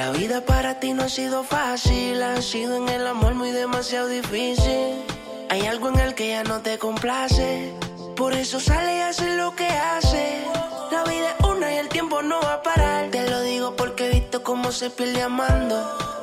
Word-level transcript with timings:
La 0.00 0.12
vida 0.12 0.40
para 0.40 0.80
ti 0.80 0.94
no 0.94 1.02
ha 1.02 1.08
sido 1.10 1.44
fácil, 1.44 2.22
ha 2.22 2.40
sido 2.40 2.74
en 2.74 2.88
el 2.88 3.06
amor 3.06 3.34
muy 3.34 3.50
demasiado 3.50 4.08
difícil. 4.08 5.04
Hay 5.50 5.66
algo 5.66 5.90
en 5.90 6.00
el 6.00 6.14
que 6.14 6.30
ya 6.30 6.42
no 6.42 6.62
te 6.62 6.78
complace, 6.78 7.74
por 8.16 8.32
eso 8.32 8.60
sale 8.60 8.96
y 8.96 9.00
hace 9.00 9.36
lo 9.36 9.54
que 9.54 9.66
hace. 9.68 10.46
La 10.90 11.04
vida 11.04 11.36
es 11.38 11.44
una 11.46 11.74
y 11.74 11.76
el 11.76 11.90
tiempo 11.90 12.22
no 12.22 12.40
va 12.40 12.54
a 12.54 12.62
parar. 12.62 13.10
Te 13.10 13.28
lo 13.28 13.42
digo 13.42 13.76
porque 13.76 14.06
he 14.06 14.10
visto 14.14 14.42
cómo 14.42 14.72
se 14.72 14.88
pierde 14.88 15.20
amando. 15.20 15.76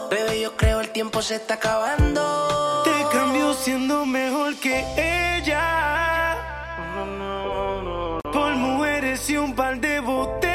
Bebé, 0.09 0.41
yo 0.41 0.57
creo 0.57 0.81
el 0.81 0.89
tiempo 0.89 1.21
se 1.21 1.35
está 1.35 1.53
acabando. 1.53 2.81
Te 2.83 3.15
cambio 3.15 3.53
siendo 3.53 4.07
mejor 4.07 4.55
que 4.55 5.37
ella. 5.37 6.35
Por 8.23 8.55
mujeres 8.55 9.29
y 9.29 9.37
un 9.37 9.53
par 9.53 9.79
de 9.79 9.99
botellas. 9.99 10.46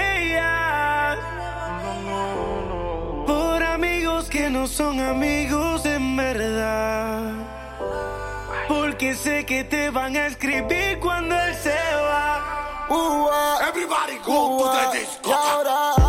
no 4.62 4.68
son 4.68 5.00
amigos 5.00 5.84
en 5.84 6.16
verdad. 6.16 7.32
Porque 8.68 9.12
sé 9.16 9.44
que 9.44 9.64
te 9.64 9.90
van 9.90 10.16
a 10.16 10.28
escribir 10.28 11.00
cuando 11.00 11.34
él 11.34 11.54
se 11.56 11.74
va. 11.96 13.58
Everybody 13.68 14.18
go 14.24 14.58
to 14.58 14.70
the 14.70 14.98
disco. 15.00 16.01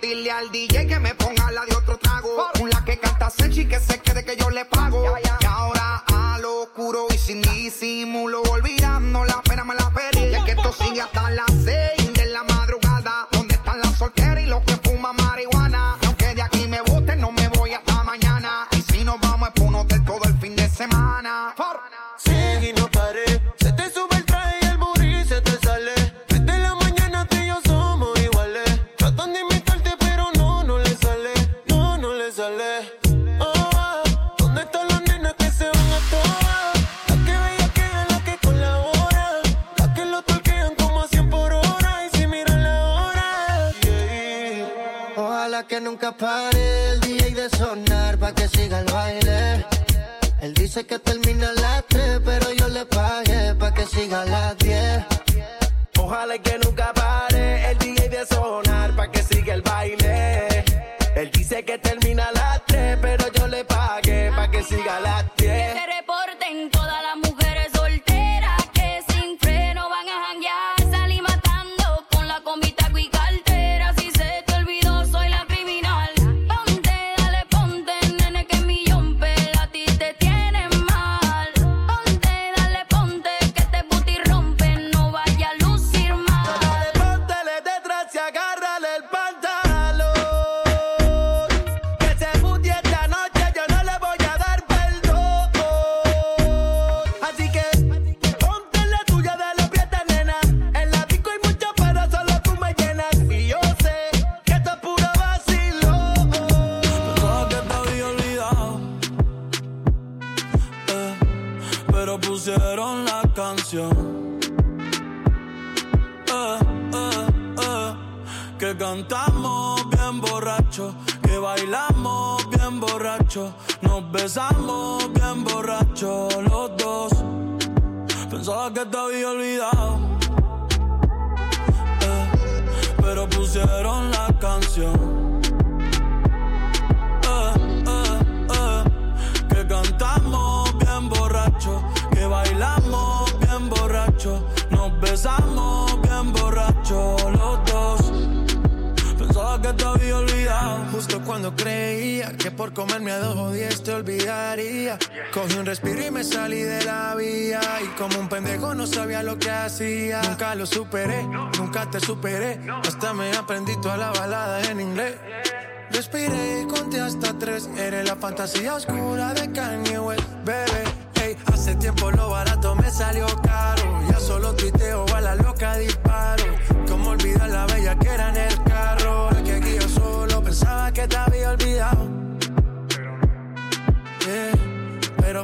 dile, 0.00 0.30
al 0.30 0.50
DJ 0.50 0.86
que 0.86 0.98
me 0.98 1.14
ponga 1.14 1.50
la 1.50 1.64
de 1.64 1.74
otro 1.74 1.96
trago. 1.98 2.48
Con 2.58 2.70
la 2.70 2.84
que 2.84 2.98
canta 2.98 3.30
Sechi 3.30 3.66
que 3.66 3.80
se 3.80 4.00
quede 4.00 4.24
que 4.24 4.36
yo 4.36 4.50
le 4.50 4.64
pago. 4.64 5.04
Y 5.42 5.46
ahora 5.46 6.04
a 6.06 6.38
lo 6.38 6.62
oscuro 6.62 7.06
y 7.12 7.18
sin 7.18 7.42
disimulo, 7.42 8.42
olvidando 8.42 9.24
la 9.24 9.42
pena 9.42 9.64
me 9.64 9.74
la 9.74 9.90
perdí. 9.90 10.34
Es 10.34 10.44
que 10.44 10.52
esto 10.52 10.72
sigue 10.72 11.00
hasta 11.00 11.30
las 11.30 11.52
seis. 11.64 12.03
para 46.18 46.50
el 46.50 47.00
DJ 47.00 47.34
de 47.34 47.50
sonar, 47.50 48.18
pa' 48.18 48.32
que 48.34 48.48
siga 48.48 48.80
el 48.80 48.92
baile. 48.92 49.66
Él 50.40 50.54
dice 50.54 50.84
que 50.86 50.98
termina 50.98 51.23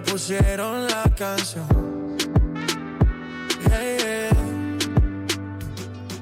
pusieron 0.04 0.86
la 0.86 1.04
canción. 1.16 1.66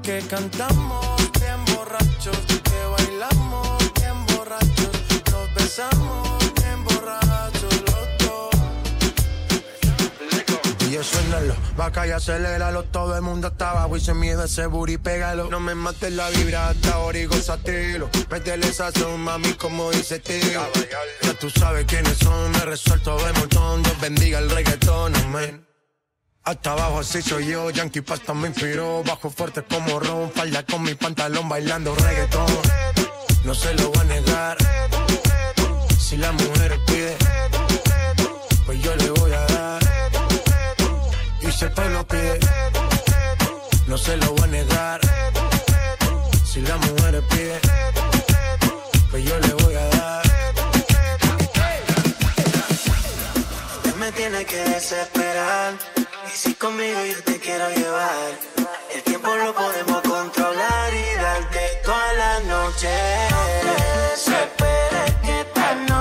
Que 0.02 0.20
cantamos 0.28 1.16
bien 1.38 1.76
borrachos, 1.76 2.38
que 2.46 2.80
bailamos 2.96 3.92
bien 4.00 4.26
borrachos, 4.26 4.90
nos 5.30 5.54
besamos 5.54 6.27
suénalo, 11.10 11.54
vaca 11.76 12.06
y 12.06 12.10
aceléralo, 12.10 12.84
todo 12.84 13.16
el 13.16 13.22
mundo 13.22 13.48
está 13.48 13.70
abajo 13.70 13.96
y 13.96 14.00
sin 14.00 14.18
miedo 14.18 14.44
ese 14.44 14.66
booty 14.66 14.98
pégalo. 14.98 15.48
No 15.50 15.60
me 15.60 15.74
mates 15.74 16.12
la 16.12 16.28
vibra 16.30 16.68
hasta 16.68 16.94
ahora 16.94 17.18
y 17.18 17.26
gozatelo. 17.26 18.08
Métele 18.30 18.68
esa 18.68 18.92
son, 18.92 19.20
mami, 19.20 19.54
como 19.54 19.90
dice 19.90 20.18
tío. 20.18 20.62
Ya 21.22 21.34
tú 21.34 21.50
sabes 21.50 21.84
quiénes 21.86 22.18
son, 22.18 22.50
me 22.52 22.60
resuelto 22.60 23.16
de 23.24 23.32
montón, 23.32 23.82
Dios 23.82 24.00
bendiga 24.00 24.38
el 24.38 24.50
reggaetón, 24.50 25.14
amén. 25.16 25.68
Hasta 26.48 26.72
abajo 26.72 27.00
así 27.00 27.20
soy 27.20 27.48
yo, 27.48 27.68
Yankee 27.68 28.00
Pasta 28.00 28.32
me 28.32 28.48
inspiró 28.48 29.02
Bajo 29.04 29.28
fuerte 29.28 29.62
como 29.64 30.00
Ron, 30.00 30.32
falda 30.32 30.62
con 30.64 30.82
mi 30.82 30.94
pantalón 30.94 31.46
bailando 31.46 31.94
reggaetón 31.94 32.46
No 33.44 33.54
se 33.54 33.74
lo 33.74 33.90
voy 33.90 34.00
a 34.00 34.04
negar 34.04 34.56
Si 35.98 36.16
la 36.16 36.32
mujer 36.32 36.78
pide 36.86 37.18
Pues 38.64 38.82
yo 38.82 38.96
le 38.96 39.10
voy 39.10 39.32
a 39.32 39.40
dar 39.40 39.47
Si 41.58 41.64
el 41.64 41.72
pueblo 41.72 42.06
pide 42.06 42.38
No 43.88 43.98
se 43.98 44.16
lo 44.16 44.30
voy 44.30 44.44
a 44.44 44.46
negar 44.46 45.00
Si 46.44 46.60
la 46.60 46.76
mujer 46.76 47.20
pide 47.30 47.58
Pues 49.10 49.24
yo 49.24 49.36
le 49.40 49.52
voy 49.54 49.74
a 49.74 49.88
dar 49.88 50.22
Usted 53.74 53.94
me 53.96 54.12
tiene 54.12 54.44
que 54.44 54.56
desesperar. 54.56 55.74
Y 56.32 56.36
si 56.36 56.54
conmigo 56.54 57.00
yo 57.04 57.24
te 57.24 57.40
quiero 57.40 57.68
llevar, 57.70 58.38
el 58.94 59.02
tiempo 59.02 59.34
lo 59.34 59.52
podemos 59.52 60.00
controlar 60.02 60.94
y 60.94 61.14
darte 61.20 61.60
toda 61.84 62.12
la 62.12 62.40
noche. 62.40 62.88
No 63.30 63.42
te 63.64 64.00
desesperes 64.10 65.14
que 65.24 65.40
esta 65.40 65.74
noche 65.74 65.97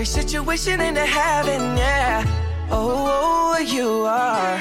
every 0.00 0.06
situation 0.22 0.80
into 0.80 1.04
heaven, 1.04 1.76
yeah. 1.76 2.24
Oh, 2.70 3.52
oh, 3.54 3.58
you 3.58 4.06
are 4.06 4.58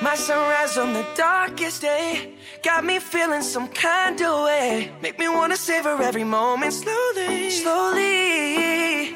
my 0.00 0.14
sunrise 0.14 0.78
on 0.78 0.94
the 0.94 1.04
darkest 1.14 1.82
day. 1.82 2.32
Got 2.62 2.86
me 2.86 2.98
feeling 2.98 3.42
some 3.42 3.68
kind 3.68 4.18
of 4.22 4.46
way. 4.46 4.90
Make 5.02 5.18
me 5.18 5.28
wanna 5.28 5.56
savor 5.56 6.00
every 6.00 6.24
moment 6.24 6.72
slowly, 6.72 7.50
slowly. 7.50 9.08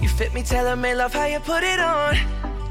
You 0.00 0.08
fit 0.08 0.32
me, 0.32 0.42
telling 0.42 0.80
me 0.80 0.94
love 0.94 1.12
how 1.12 1.26
you 1.26 1.40
put 1.40 1.64
it 1.64 1.80
on. 1.80 2.37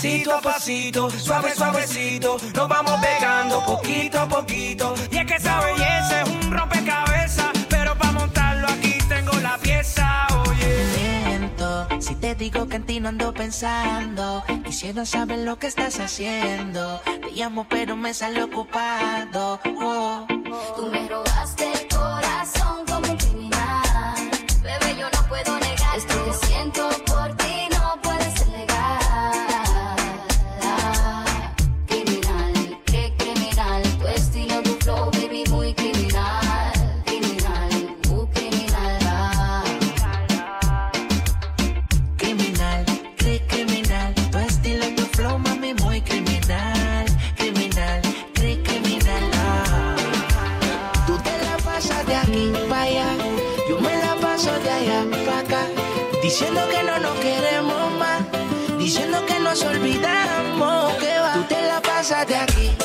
pasito 0.00 0.34
a 0.34 0.40
pasito, 0.40 1.10
suave 1.10 1.54
suavecito, 1.54 2.38
nos 2.54 2.68
vamos 2.68 2.98
pegando 3.02 3.62
poquito 3.66 4.18
a 4.18 4.26
poquito. 4.26 4.94
Y 5.10 5.18
es 5.18 5.26
que 5.26 5.34
esa 5.34 5.60
belleza 5.60 6.22
es 6.22 6.28
un 6.30 6.50
rompecabezas, 6.50 7.50
pero 7.68 7.94
para 7.98 8.12
montarlo 8.12 8.66
aquí 8.68 8.96
tengo 9.10 9.32
la 9.42 9.58
pieza, 9.58 10.26
oye. 10.48 10.86
Siento, 10.94 11.86
si 12.00 12.14
te 12.14 12.34
digo 12.34 12.66
que 12.66 12.76
en 12.76 12.86
ti 12.86 12.98
no 12.98 13.10
ando 13.10 13.34
pensando, 13.34 14.42
quisiera 14.64 15.04
saber 15.04 15.40
lo 15.40 15.58
que 15.58 15.66
estás 15.66 16.00
haciendo. 16.00 17.02
Te 17.04 17.32
llamo 17.32 17.66
pero 17.68 17.94
me 17.94 18.14
sale 18.14 18.42
ocupado. 18.42 19.60
Oh. 19.82 20.26
Tú 20.76 20.86
me 20.90 21.06
robaste 21.08 21.70
el 21.74 21.88
corazón 21.88 22.86
como 22.86 23.06
un 23.06 23.18
criminal, 23.18 24.30
bebé 24.62 24.96
yo 24.98 25.10
no 25.10 25.28
puedo 25.28 25.60
negar 25.60 25.98
esto 25.98 26.24
que 26.24 26.46
siento. 26.46 27.09
de 62.24 62.36
aquí. 62.36 62.79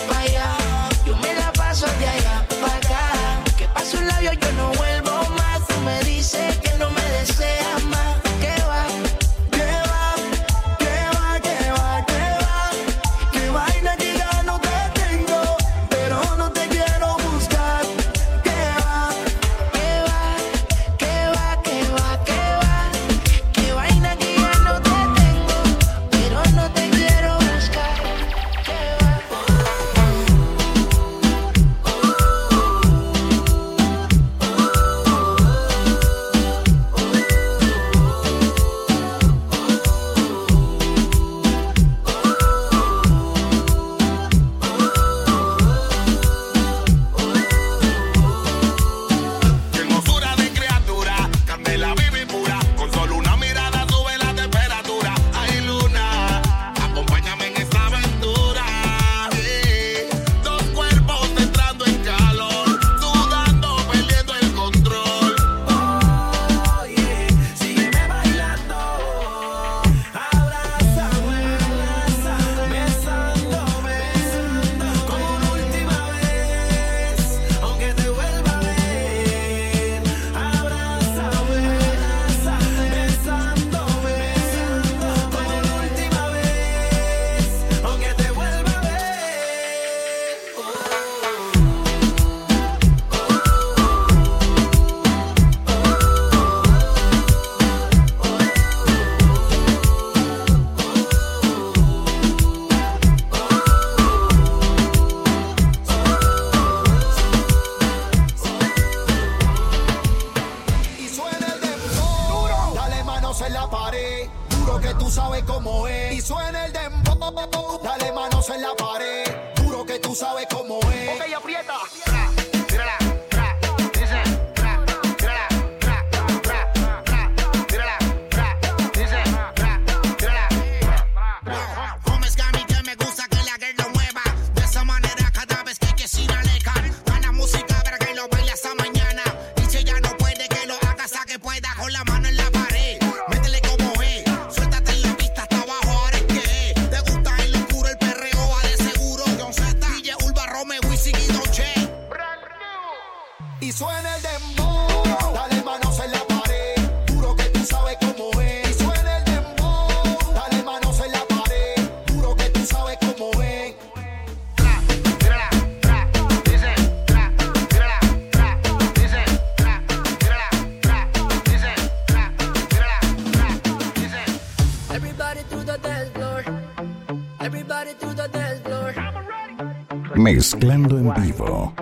Mezclando 180.16 180.98
en 180.98 181.14
vivo, 181.22 181.74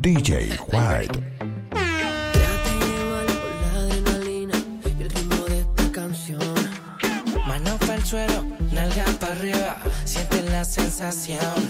DJ 0.00 0.50
White. 0.72 1.30
Suelo, 8.10 8.44
nalga 8.72 9.04
para 9.20 9.34
arriba, 9.34 9.76
siente 10.04 10.42
la 10.50 10.64
sensación. 10.64 11.69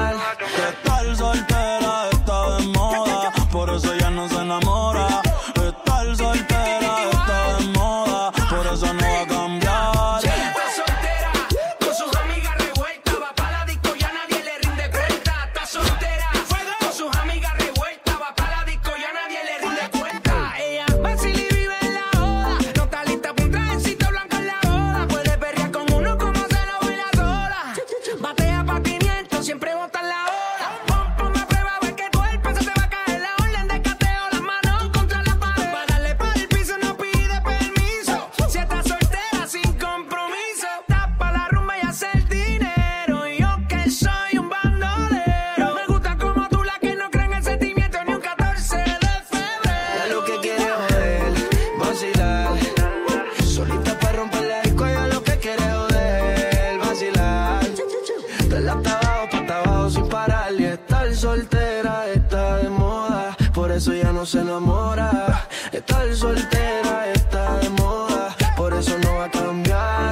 Hasta 58.69 58.99
abajo, 58.99 59.27
pa' 59.31 59.37
hasta 59.37 59.57
abajo 59.59 59.89
sin 59.89 60.07
parar. 60.07 60.53
Y 60.53 60.65
estar 60.65 61.15
soltera 61.15 62.07
está 62.13 62.57
de 62.57 62.69
moda, 62.69 63.35
por 63.53 63.71
eso 63.71 63.93
ya 63.93 64.11
no 64.11 64.25
se 64.25 64.39
enamora. 64.39 65.47
Estar 65.71 66.13
soltera 66.15 67.07
está 67.13 67.57
de 67.57 67.69
moda, 67.69 68.35
por 68.55 68.73
eso 68.73 68.97
no 69.03 69.15
va 69.15 69.25
a 69.25 69.31
cambiar. 69.31 70.11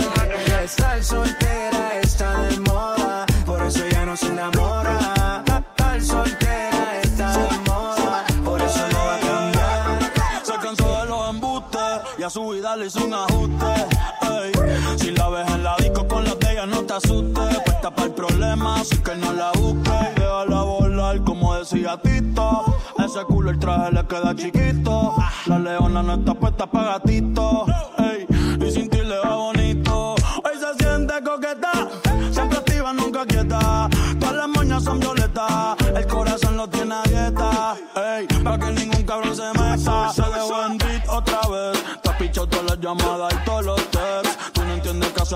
Estar 0.64 1.04
soltera 1.04 2.00
está 2.02 2.42
de 2.44 2.60
moda, 2.62 3.26
por 3.46 3.62
eso 3.62 3.88
ya 3.92 4.06
no 4.06 4.18
se 4.18 4.28
enamora. 4.28 5.44
Estar 5.46 6.02
soltera 6.02 7.02
está 7.04 7.32
de 7.38 7.58
moda, 7.70 8.26
por 8.44 8.62
eso 8.62 8.88
no 8.92 9.00
va 9.06 9.16
a 9.16 9.20
cambiar. 9.20 10.12
Se 10.44 10.54
cansó 10.54 11.02
de 11.02 11.06
los 11.06 11.30
embustes 11.30 11.82
y 12.18 12.24
a 12.24 12.30
su 12.30 12.50
vida 12.50 12.76
le 12.76 12.88
hizo 12.88 13.06
un 13.06 13.14
ajuste. 13.14 13.74
Si 14.98 15.12
la 15.12 15.30
ves 15.30 15.50
en 15.50 15.64
la 15.64 15.76
disco 15.78 16.08
con 16.08 16.24
las 16.24 16.40
de 16.40 16.68
no 16.68 16.84
te 16.84 16.94
asustes. 16.94 17.69
Puesta 17.80 17.96
para 17.96 18.08
el 18.08 18.14
problema, 18.14 18.76
así 18.82 18.98
que 18.98 19.16
no 19.16 19.32
la 19.32 19.54
busques. 19.54 20.16
Déjala 20.16 20.64
volar, 20.64 21.24
como 21.24 21.56
decía 21.56 21.98
Tito. 22.02 22.76
Ese 22.98 23.24
culo 23.24 23.52
el 23.52 23.60
traje 23.60 23.94
le 23.94 24.06
queda 24.06 24.36
chiquito. 24.36 25.16
La 25.46 25.60
leona 25.60 26.04
no 26.04 26.16
está 26.16 26.34
puesta 26.34 26.66
para 26.66 26.98
gatito. 26.98 27.68
ey. 28.00 28.28
Y 28.60 28.70
sin 28.70 28.90
ti 28.90 28.98
le 28.98 29.18
va 29.20 29.34
bonito. 29.34 30.16
Hoy 30.44 30.58
se 30.60 30.84
siente 30.84 31.14
coqueta, 31.24 31.88
siempre 32.32 32.58
activa, 32.58 32.92
nunca 32.92 33.26
quieta. 33.26 33.90
Todas 34.20 34.36
las 34.36 34.50
moñas 34.50 34.84
son 34.84 35.00
violetas, 35.00 35.78
el 35.96 36.06
corazón 36.06 36.58
lo 36.58 36.68
tiene 36.68 36.96
a 36.96 37.04
dieta. 37.04 37.78
Ey, 37.96 38.28
para 38.44 38.60
que 38.60 38.72
ningún 38.74 39.04
cabrón 39.04 39.34
se 39.34 39.48
meta. 39.58 40.12
Se 40.12 40.24
dejó 40.24 40.66
en 40.66 40.78
beat 40.80 41.08
otra 41.08 41.40
vez. 41.48 41.82
Te 42.04 42.10
has 42.10 42.16
pichado 42.18 42.48
todas 42.48 42.66
las 42.66 42.80
llamadas 42.82 43.29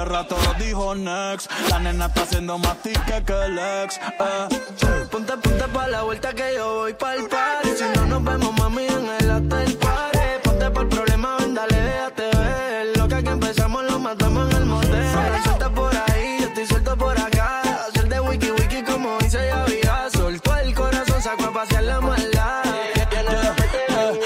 hace 0.04 0.12
rato 0.12 0.38
lo 0.46 0.54
dijo 0.64 0.96
Next. 0.96 1.50
La 1.70 1.80
nena 1.80 2.06
está 2.08 2.24
haciendo 2.24 2.58
más 2.58 2.78
tique 2.78 3.24
que 3.26 3.34
el 3.46 3.58
ex. 3.58 3.98
Eh. 3.98 5.08
Ponte, 5.12 5.34
ponte 5.38 5.68
pa' 5.74 5.88
la 5.88 6.04
vuelta 6.04 6.34
que 6.34 6.56
yo 6.56 6.76
voy 6.76 6.94
pa'l 6.94 7.28
party. 7.28 7.70
Si 7.78 7.84
no 7.96 8.06
nos 8.06 8.24
vemos, 8.24 8.54
mami, 8.60 8.86
en 8.86 9.10
el 9.20 9.32
hotel 9.32 9.78
party. 9.78 10.20
Ponte 10.44 10.70
por 10.72 10.84
el 10.84 10.90
problema, 10.90 11.38
ven, 11.38 11.54
dale, 11.54 11.82
déjate 11.82 12.38
ver. 12.38 12.98
Lo 12.98 13.08
que 13.08 13.16
aquí 13.16 13.28
empezamos 13.28 13.84
lo 13.86 14.00
matamos 14.00 14.52
en 14.52 14.58
el 14.58 14.66
motel. 14.66 15.14
Suelta 15.44 15.70
por 15.70 15.96
ahí, 15.96 16.38
yo 16.40 16.48
estoy 16.48 16.66
suelto 16.66 16.98
por 16.98 17.18
acá. 17.18 17.62
Hacer 17.88 18.10
de 18.10 18.20
wiki 18.20 18.52
wiki 18.52 18.84
como 18.84 19.18
dice 19.20 19.40
ya 19.48 19.64
vida. 19.66 20.10
Soltó 20.12 20.56
el 20.58 20.74
corazón, 20.74 21.22
sacó 21.22 21.46
a 21.46 21.54
pasear 21.54 21.84
la 21.84 22.02
maldad. 22.02 22.64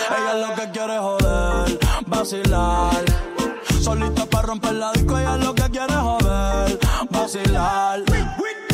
Ella 0.09 0.33
lo 0.47 0.55
que 0.55 0.71
quiere 0.71 0.95
es 0.95 1.01
joder, 1.01 1.79
vacilar. 2.07 3.05
Solita 3.81 4.16
romper 4.47 4.75
la 4.75 4.93
disco, 4.93 5.19
ella 5.19 5.35
lo 5.35 5.53
que 5.53 5.63
quiere 5.63 5.93
joder, 5.93 6.79
vacilar. 7.09 8.01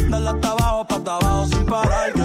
Dale 0.07 0.29
hasta 0.29 0.51
abajo, 0.51 0.85
pa' 0.85 0.95
hasta 0.97 1.15
abajo 1.15 1.47
sin 1.47 1.65
parar. 1.65 2.22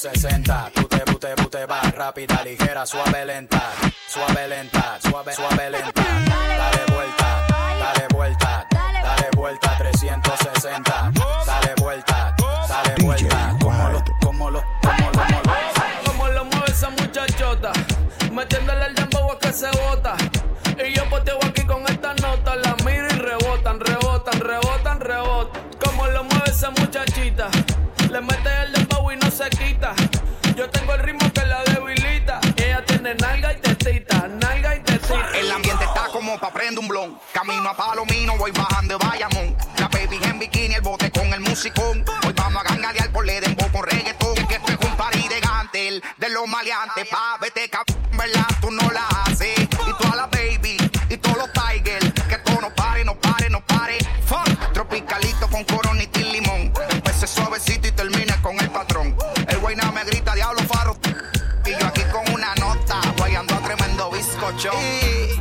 60. 0.00 0.70
Pute, 0.72 0.98
pute, 1.04 1.34
pute, 1.36 1.66
va 1.66 1.80
rápida, 1.94 2.42
ligera, 2.42 2.86
suave, 2.86 3.22
lenta. 3.26 3.49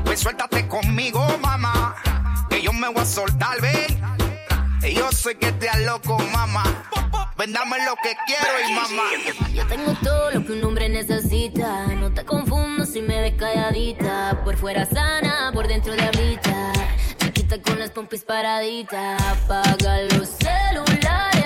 Pues 0.05 0.21
suéltate 0.21 0.65
conmigo, 0.69 1.21
mamá, 1.41 1.93
que 2.49 2.62
yo 2.62 2.71
me 2.71 2.88
voy 2.88 3.01
a 3.01 3.05
soltar, 3.05 3.60
ven. 3.60 4.01
Yo 4.95 5.12
sé 5.12 5.36
que 5.36 5.51
te 5.51 5.67
loco, 5.86 6.17
mamá. 6.32 6.63
Vendame 7.38 7.84
lo 7.86 7.95
que 8.01 8.15
quiero 8.25 8.53
y 8.65 8.73
mamá. 8.73 9.03
Yo 9.53 9.67
tengo 9.67 9.93
todo 10.01 10.32
lo 10.32 10.45
que 10.45 10.53
un 10.53 10.63
hombre 10.63 10.88
necesita. 10.88 11.88
No 11.88 12.13
te 12.13 12.23
confundo 12.23 12.86
si 12.86 13.01
me 13.01 13.19
ves 13.19 13.34
calladita. 13.36 14.39
Por 14.45 14.55
fuera 14.55 14.86
sana, 14.86 15.51
por 15.53 15.67
dentro 15.67 15.93
de 15.93 16.03
habita. 16.03 16.71
Chiquita 17.17 17.62
con 17.62 17.77
las 17.77 17.89
pompis 17.89 18.23
paraditas. 18.23 19.21
Apaga 19.21 20.01
los 20.13 20.29
celulares 20.29 21.38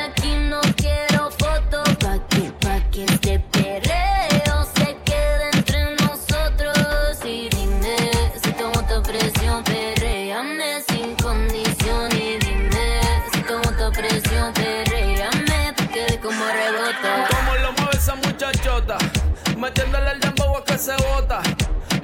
se. 20.83 21.41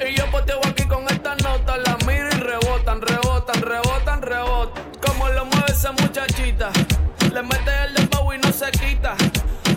Y 0.08 0.16
yo 0.16 0.26
poteo 0.32 0.60
aquí 0.66 0.84
con 0.88 1.04
estas 1.10 1.44
notas, 1.44 1.78
las 1.86 2.06
miro 2.06 2.30
y 2.30 2.40
rebotan, 2.40 3.02
rebotan, 3.02 3.62
rebotan, 3.62 4.22
rebotan. 4.22 4.84
Como 5.06 5.28
lo 5.28 5.46
mueve 5.46 5.72
esa 5.72 5.92
muchachita, 5.92 6.72
le 7.34 7.44
mete 7.44 7.72
el 7.86 7.94
dembow 7.96 8.32
y 8.32 8.38
no 8.38 8.52
se 8.54 8.72
quita. 8.72 9.16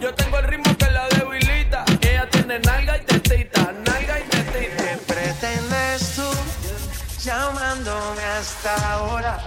Yo 0.00 0.14
tengo 0.14 0.38
el 0.38 0.44
ritmo 0.46 0.76
que 0.76 0.90
la 0.90 1.08
debilita. 1.08 1.84
Ella 2.00 2.28
tiene 2.30 2.60
nalga 2.60 2.98
y 2.98 3.04
tetita, 3.04 3.72
nalga 3.84 4.20
y 4.20 4.22
tetita. 4.22 4.84
¿Qué 4.84 4.98
pretendes 5.12 6.14
tú 6.14 6.30
llamándome 7.24 8.22
hasta 8.38 8.92
ahora? 8.92 9.38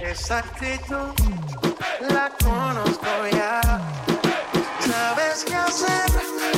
Esa 0.00 0.38
actitud 0.38 1.12
la 2.10 2.32
conozco 2.42 3.06
ya. 3.30 3.60
Sabes 4.80 5.44
qué 5.44 5.54
hacer 5.54 6.57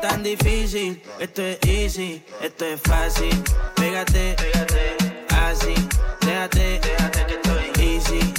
Tan 0.00 0.22
difícil, 0.22 1.02
esto 1.18 1.42
es 1.42 1.58
easy, 1.66 2.22
esto 2.40 2.64
es 2.64 2.80
fácil. 2.80 3.30
Pégate, 3.74 4.36
así, 5.30 5.74
déjate, 6.20 6.80
easy. 7.80 8.34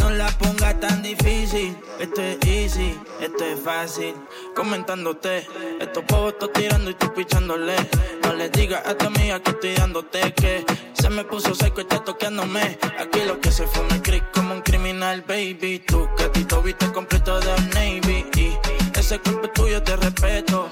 No 0.00 0.10
la 0.10 0.28
pongas 0.38 0.78
tan 0.80 1.02
difícil, 1.02 1.76
esto 1.98 2.20
es 2.20 2.38
easy, 2.46 2.98
esto 3.20 3.44
es 3.44 3.60
fácil. 3.60 4.14
Comentándote, 4.54 5.46
estos 5.80 6.04
pavos 6.04 6.32
estoy 6.32 6.50
tirando 6.54 6.90
y 6.90 6.92
estoy 6.92 7.10
pichándole. 7.10 7.76
No 8.22 8.32
le 8.34 8.48
digas 8.50 8.86
a 8.86 8.94
tu 8.94 9.06
amiga 9.06 9.40
que 9.40 9.50
estoy 9.50 9.74
dándote 9.74 10.32
que 10.34 10.64
se 10.94 11.10
me 11.10 11.24
puso 11.24 11.54
seco 11.54 11.80
y 11.80 11.82
está 11.82 12.02
toqueándome. 12.02 12.78
Aquí 12.98 13.20
lo 13.26 13.40
que 13.40 13.50
se 13.50 13.66
fue 13.66 13.84
me 13.84 14.02
creí 14.02 14.22
como 14.32 14.54
un 14.54 14.62
criminal, 14.62 15.22
baby. 15.26 15.80
Tú 15.86 16.08
que 16.16 16.24
a 16.24 16.32
ti 16.32 16.44
te 16.44 16.56
viste 16.60 16.90
completo 16.92 17.40
de 17.40 17.52
Navy. 17.74 18.26
Y 18.36 18.67
ese 19.08 19.20
cuerpo 19.20 19.48
tuyo, 19.48 19.82
te 19.82 19.96
respeto. 19.96 20.68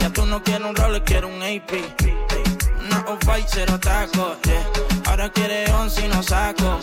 Ya 0.00 0.08
tú 0.08 0.24
no 0.24 0.42
quieres 0.42 0.66
un 0.66 0.74
rol, 0.74 1.04
quieres 1.04 1.30
un 1.30 1.42
AP. 1.42 1.70
Una 2.82 3.04
off-white, 3.08 3.46
cero 3.46 3.78
taco. 3.78 4.36
yeah. 4.44 4.66
Ahora 5.04 5.28
quieres 5.28 5.68
once 5.70 6.02
y 6.02 6.08
no 6.08 6.22
saco. 6.22 6.80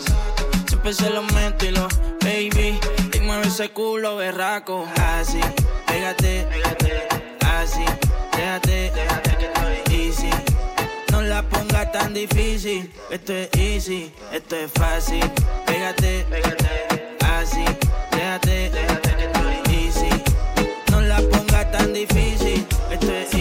Siempre 0.68 0.94
se 0.94 1.10
lo 1.10 1.24
meto 1.34 1.66
y 1.66 1.72
lo, 1.72 1.88
baby. 2.20 2.78
Y 3.14 3.18
mueve 3.18 3.48
ese 3.48 3.70
culo 3.70 4.14
berraco. 4.14 4.86
Así, 5.18 5.40
pégate, 5.88 6.46
así, 7.40 7.84
déjate, 8.36 8.92
easy. 9.90 10.30
No 11.10 11.20
la 11.20 11.42
pongas 11.42 11.90
tan 11.90 12.14
difícil. 12.14 12.92
Esto 13.10 13.32
es 13.32 13.48
easy, 13.58 14.12
esto 14.30 14.54
es 14.54 14.70
fácil. 14.70 15.28
Pégate, 15.66 16.26
así, 17.24 17.64
déjate, 18.12 18.66
easy. 18.66 19.01
Tan 21.92 22.00
difícil. 22.00 22.66
Esto 22.90 23.12
es 23.12 23.34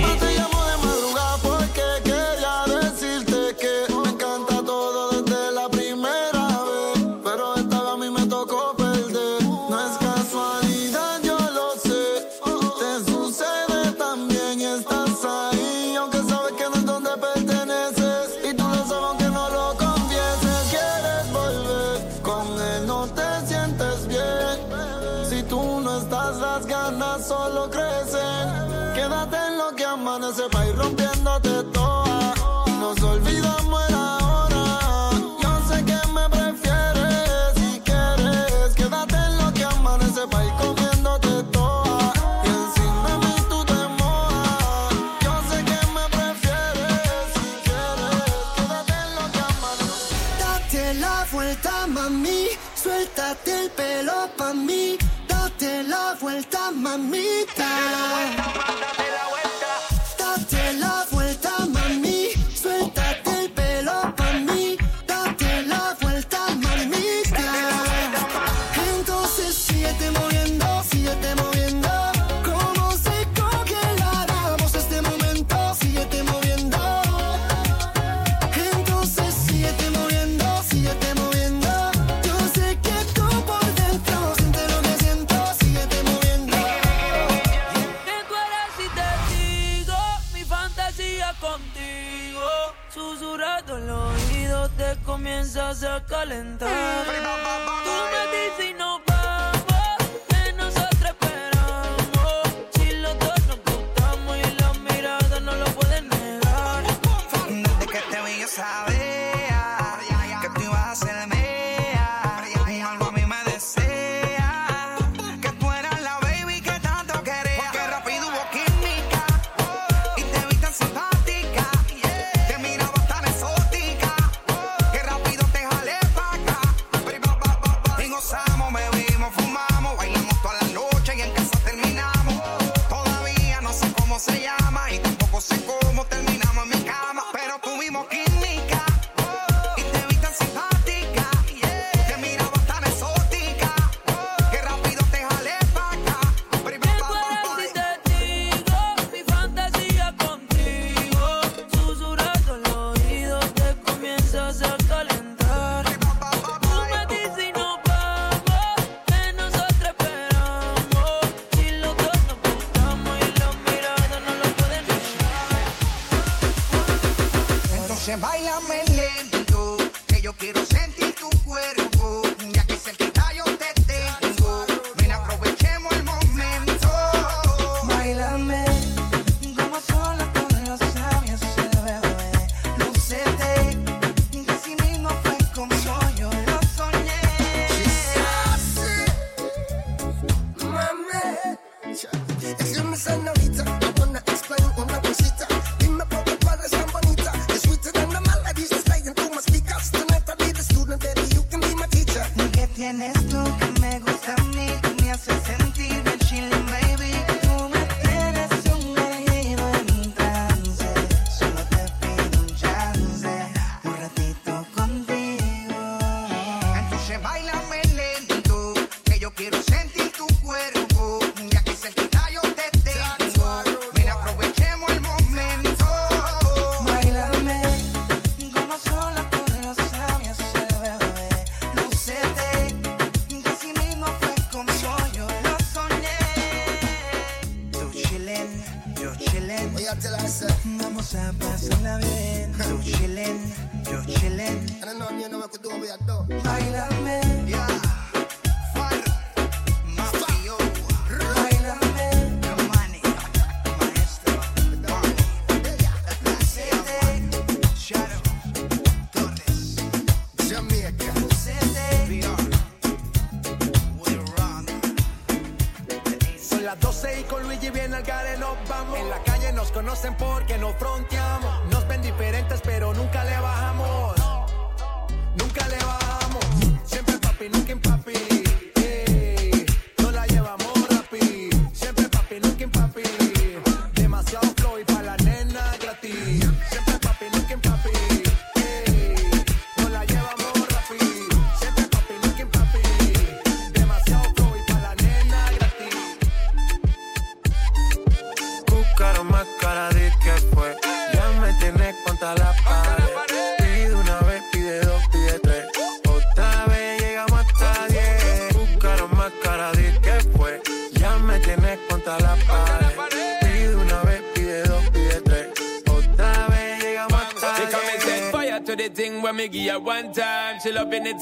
to 245.52 245.60
do 245.60 245.70
what 245.70 245.82
we 245.82 245.90
are 245.90 245.98
doing. 245.98 246.44
Love. 246.44 247.31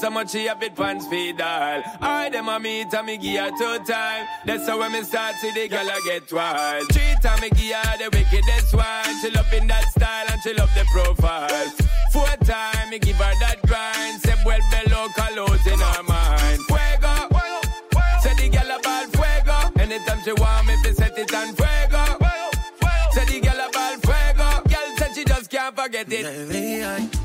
so 0.00 0.08
much 0.08 0.30
she 0.30 0.46
have 0.46 0.62
it 0.62 0.74
pants 0.74 1.06
feed 1.08 1.40
all. 1.40 1.82
I 2.00 2.30
them 2.30 2.48
a 2.48 2.58
meet 2.58 2.92
and 2.94 3.06
me 3.06 3.18
give 3.18 3.38
her 3.38 3.50
two 3.50 3.84
time. 3.84 4.26
That's 4.46 4.66
how 4.66 4.78
when 4.78 4.92
me 4.92 5.02
start 5.02 5.34
see 5.36 5.52
the 5.52 5.68
girl 5.68 5.90
I 5.90 6.00
get 6.04 6.32
wild. 6.32 6.88
Treat 6.88 7.24
and 7.24 7.40
me 7.42 7.50
give 7.50 7.76
her 7.76 7.98
the 7.98 8.08
wickedest 8.16 8.74
one. 8.74 9.20
She 9.20 9.30
love 9.30 9.52
in 9.52 9.66
that 9.66 9.84
style 9.90 10.26
and 10.32 10.40
she 10.42 10.54
love 10.54 10.70
the 10.74 10.86
profile. 10.90 11.68
Four 12.12 12.34
time 12.44 12.88
me 12.88 12.98
give 12.98 13.16
her 13.16 13.34
that 13.40 13.60
grind. 13.66 14.22
Say 14.22 14.34
well 14.44 14.60
below 14.72 15.08
colors 15.14 15.66
in 15.66 15.78
her 15.78 16.02
mind. 16.02 16.60
Fuego, 16.64 17.14
say 18.22 18.34
the 18.40 18.48
girl 18.48 18.78
about 18.78 19.06
fuego. 19.12 19.82
Anytime 19.82 20.20
she 20.24 20.32
want 20.32 20.66
me, 20.66 20.76
fi 20.82 20.92
set 20.92 21.18
it 21.18 21.34
on 21.34 21.52
fuego. 21.52 22.04
Say 23.12 23.24
the 23.26 23.40
girl 23.40 23.68
about 23.68 24.00
fuego. 24.00 24.48
Girl 24.66 24.96
said 24.96 25.14
she 25.14 25.24
just 25.24 25.50
can't 25.50 25.76
forget 25.76 26.06
it. 26.10 27.19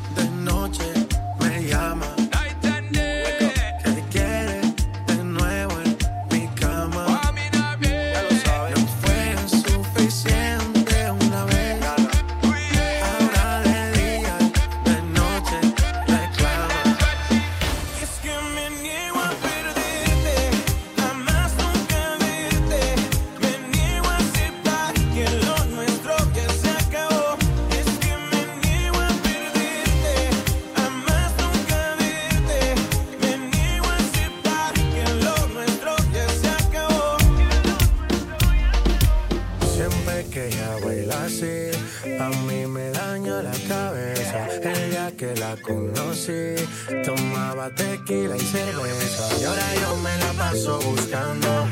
Tomaba 47.03 47.69
tequila 47.71 48.37
y 48.37 48.39
cerveza. 48.39 49.27
Y 49.37 49.43
ahora 49.43 49.75
yo 49.81 49.97
me 49.97 50.17
la 50.17 50.31
paso 50.33 50.79
buscando 50.79 51.67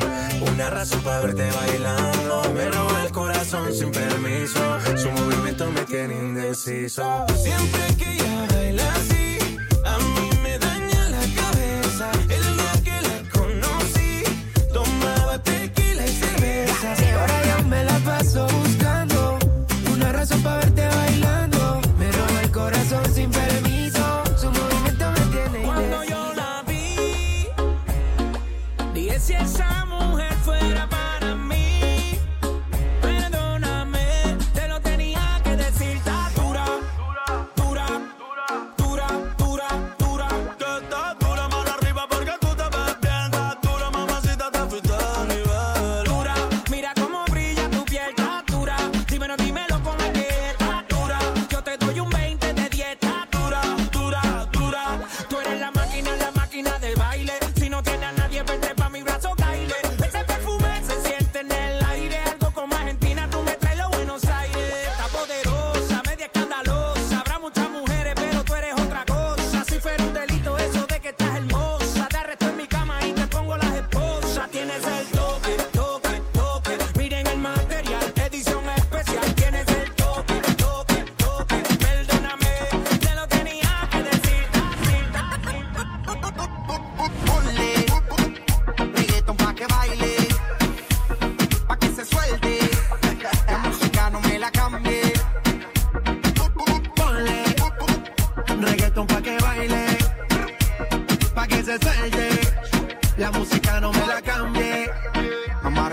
una 0.51 0.69
razón 0.69 1.01
para 1.01 1.21
verte 1.21 1.49
bailando. 1.49 2.43
Me 2.53 2.69
roba 2.69 3.05
el 3.05 3.11
corazón 3.13 3.73
sin 3.73 3.91
permiso. 3.91 4.59
Su 4.97 5.09
movimiento 5.11 5.71
me 5.71 5.81
tiene 5.85 6.15
indeciso. 6.15 7.25
Siempre 7.41 7.95
que 7.97 8.32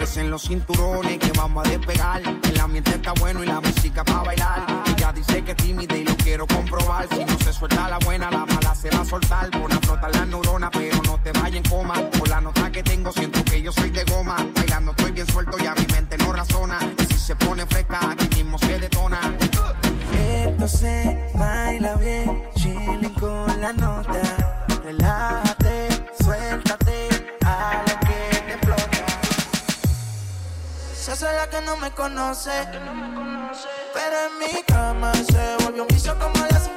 Parecen 0.01 0.31
los 0.31 0.45
cinturones 0.45 1.19
que 1.19 1.31
vamos 1.33 1.67
a 1.67 1.69
despegar. 1.69 2.23
El 2.23 2.59
ambiente 2.59 2.93
está 2.93 3.13
bueno 3.21 3.45
y 3.45 3.47
la 3.47 3.61
música 3.61 4.03
para 4.03 4.23
bailar. 4.23 4.83
Ella 4.87 5.13
dice 5.13 5.45
que 5.45 5.51
es 5.51 5.57
tímida 5.59 5.95
y 5.95 6.05
lo 6.05 6.17
quiero 6.17 6.47
comprobar. 6.47 7.07
Si 7.11 7.23
no 7.23 7.39
se 7.39 7.53
suelta 7.53 7.87
la 7.87 7.99
buena, 7.99 8.31
la 8.31 8.47
mala 8.47 8.75
se 8.75 8.89
va 8.89 9.03
a 9.03 9.05
soltar. 9.05 9.51
Pon 9.51 9.71
a 9.71 9.79
flotar 9.79 10.11
las 10.15 10.27
neuronas, 10.27 10.71
pero 10.73 10.97
no 11.03 11.21
te 11.23 11.33
vayas 11.33 11.57
en 11.57 11.65
coma. 11.65 11.93
Por 12.19 12.31
la 12.31 12.41
nota 12.41 12.73
que 12.73 12.83
tengo, 12.83 13.13
siento 13.13 13.45
que 13.45 13.61
yo 13.61 13.73
soy 13.73 13.91
de 13.91 14.03
goma. 14.05 14.37
Bailando 14.55 14.93
estoy 14.93 15.13
bien 15.13 15.27
suelto 15.27 15.59
y 15.63 15.67
a 15.67 15.75
mi 15.75 15.85
mente 15.93 16.17
no 16.17 16.33
razona. 16.33 16.79
Y 16.99 17.05
si 17.13 17.19
se 17.19 17.37
pone 17.37 17.67
fresca, 17.67 18.01
aquí 18.11 18.27
mismo 18.37 18.57
se 18.57 18.79
detona. 18.79 19.21
Esto 20.17 20.67
se 20.67 21.31
baila 21.35 21.97
bien, 21.97 22.43
chilling 22.55 23.13
con 23.21 23.61
la 23.61 23.75
nota. 23.75 24.23
Relájate, 24.83 25.89
suelta 26.25 26.70
Se 31.11 31.27
hace 31.27 31.37
la 31.37 31.51
que 31.51 31.61
no 31.63 31.77
me 31.77 31.91
conoce. 31.91 32.53
Pero 32.71 34.17
en 34.29 34.39
mi 34.39 34.63
cama 34.63 35.13
se 35.13 35.65
volvió 35.65 35.83
un 35.83 35.89
piso 35.89 36.17
como 36.17 36.47
las 36.53 36.71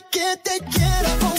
que 0.00 0.36
te 0.42 0.58
quiera. 0.70 1.33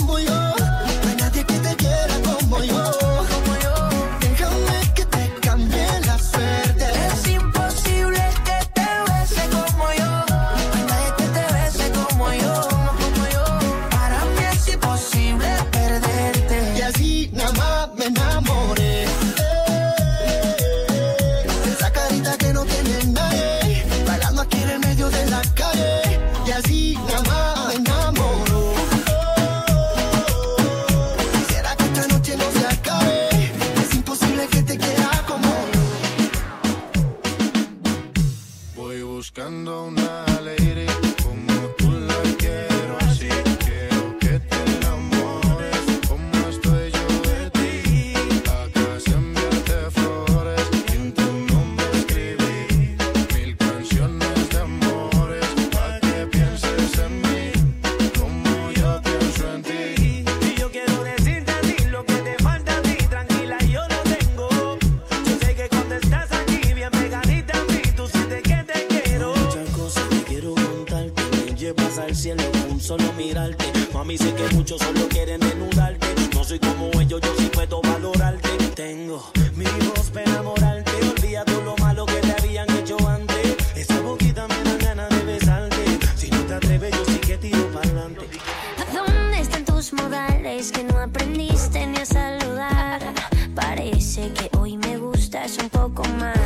es 90.65 90.71
que 90.71 90.83
no 90.83 90.97
aprendiste 90.99 91.85
ni 91.85 91.97
a 91.97 92.05
saludar. 92.05 92.99
Parece 93.53 94.31
que 94.33 94.49
hoy 94.57 94.77
me 94.77 94.97
gustas 94.97 95.57
un 95.61 95.69
poco 95.69 96.03
más. 96.19 96.44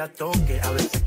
La 0.00 0.08
toque, 0.08 0.58
a 0.62 0.70
veces 0.70 0.99